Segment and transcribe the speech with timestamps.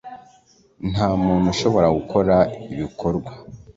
[0.91, 2.35] Nta muntu ushobora gukora
[2.73, 3.31] ibikorwa